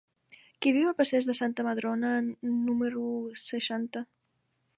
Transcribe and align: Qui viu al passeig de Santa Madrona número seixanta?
Qui 0.65 0.71
viu 0.77 0.87
al 0.91 0.95
passeig 1.01 1.27
de 1.27 1.35
Santa 1.41 1.67
Madrona 1.69 2.11
número 2.25 3.07
seixanta? 3.47 4.07